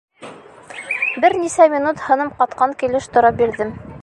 [1.25, 3.81] Бер нисә минут һыным ҡатҡан килеш тора бирҙем.